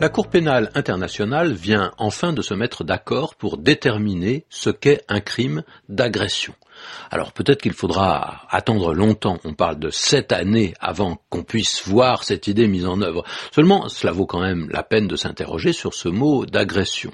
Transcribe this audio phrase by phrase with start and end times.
[0.00, 5.18] La Cour pénale internationale vient enfin de se mettre d'accord pour déterminer ce qu'est un
[5.18, 6.54] crime d'agression.
[7.10, 12.24] Alors peut-être qu'il faudra attendre longtemps, on parle de sept années avant qu'on puisse voir
[12.24, 13.24] cette idée mise en œuvre.
[13.52, 17.12] Seulement, cela vaut quand même la peine de s'interroger sur ce mot d'agression,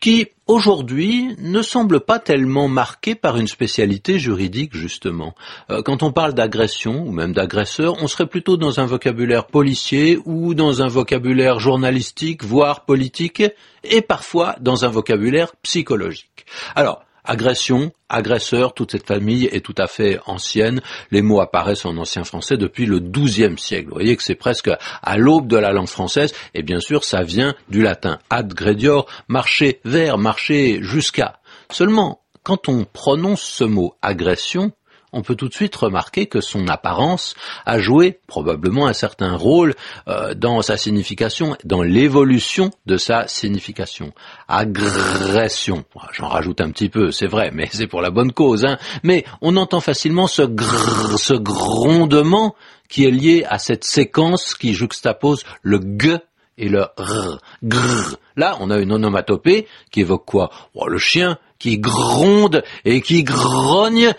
[0.00, 5.34] qui aujourd'hui ne semble pas tellement marqué par une spécialité juridique justement.
[5.70, 10.18] Euh, quand on parle d'agression ou même d'agresseur, on serait plutôt dans un vocabulaire policier
[10.26, 12.11] ou dans un vocabulaire journalistique,
[12.42, 13.42] voire politique,
[13.84, 16.46] et parfois dans un vocabulaire psychologique.
[16.74, 20.80] Alors, Agression, agresseur, toute cette famille est tout à fait ancienne.
[21.12, 23.90] Les mots apparaissent en ancien français depuis le XIIe siècle.
[23.90, 24.70] Vous voyez que c'est presque
[25.02, 26.34] à l'aube de la langue française.
[26.54, 31.38] Et bien sûr, ça vient du latin ad gredior, marcher vers, marcher jusqu'à.
[31.70, 34.72] Seulement, quand on prononce ce mot agression,
[35.12, 37.34] on peut tout de suite remarquer que son apparence
[37.66, 39.74] a joué probablement un certain rôle
[40.08, 44.12] euh, dans sa signification, dans l'évolution de sa signification.
[44.48, 48.64] Agression, j'en rajoute un petit peu, c'est vrai, mais c'est pour la bonne cause.
[48.64, 48.78] Hein.
[49.02, 52.54] Mais on entend facilement ce, ce grondement
[52.88, 56.16] qui est lié à cette séquence qui juxtapose le g
[56.58, 57.38] et le r.
[57.62, 58.16] Grrr.
[58.36, 60.50] Là, on a une onomatopée qui évoque quoi?
[60.74, 64.12] Oh, Le chien qui gronde et qui grogne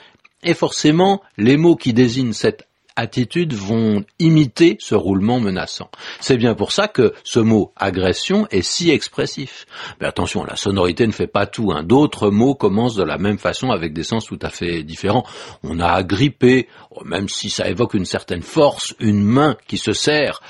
[0.43, 5.89] et forcément, les mots qui désignent cette attitude vont imiter ce roulement menaçant.
[6.19, 9.65] C'est bien pour ça que ce mot agression est si expressif.
[9.99, 11.71] Mais attention, la sonorité ne fait pas tout.
[11.71, 11.83] Hein.
[11.83, 15.25] D'autres mots commencent de la même façon avec des sens tout à fait différents.
[15.63, 16.67] On a agrippé,
[17.03, 20.41] même si ça évoque une certaine force, une main qui se serre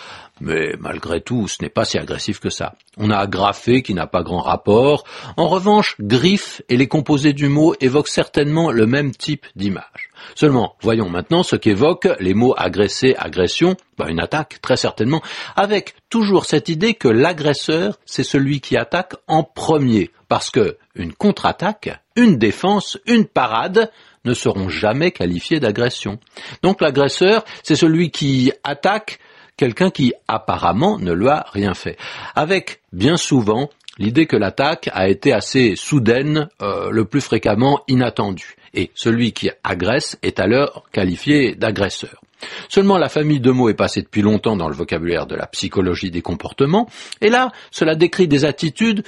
[0.42, 2.76] mais malgré tout, ce n'est pas si agressif que ça.
[2.98, 5.03] On a agrafé qui n'a pas grand rapport.
[5.38, 10.09] En revanche, griffe et les composés du mot évoquent certainement le même type d'image.
[10.36, 15.22] Seulement, voyons maintenant ce qu'évoquent les mots agresser, agression, bah, une attaque, très certainement,
[15.56, 21.14] avec toujours cette idée que l'agresseur, c'est celui qui attaque en premier, parce que une
[21.14, 23.92] contre-attaque, une défense, une parade,
[24.26, 26.20] ne seront jamais qualifiées d'agression.
[26.61, 29.20] Donc l'agresseur, c'est celui qui attaque
[29.58, 31.97] quelqu'un qui apparemment ne lui a rien fait.
[32.36, 38.55] Avec bien souvent l'idée que l'attaque a été assez soudaine, euh, le plus fréquemment inattendue.
[38.73, 42.21] Et celui qui agresse est alors qualifié d'agresseur.
[42.69, 46.11] Seulement la famille de mots est passée depuis longtemps dans le vocabulaire de la psychologie
[46.11, 46.89] des comportements,
[47.21, 49.03] et là, cela décrit des attitudes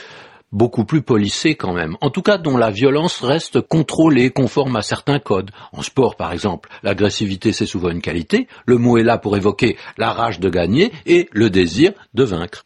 [0.55, 4.81] beaucoup plus policé quand même, en tout cas dont la violence reste contrôlée, conforme à
[4.81, 5.51] certains codes.
[5.73, 9.77] En sport par exemple, l'agressivité c'est souvent une qualité, le mot est là pour évoquer
[9.97, 12.63] la rage de gagner et le désir de vaincre.